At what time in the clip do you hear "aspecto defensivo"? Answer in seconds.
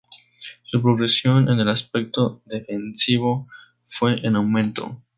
1.69-3.47